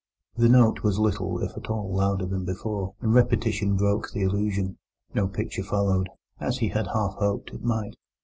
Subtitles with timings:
[0.35, 5.27] The note was little, if at all, louder than before, and repetition broke the illusion—no
[5.27, 7.93] picture followed, as he had half hoped it might.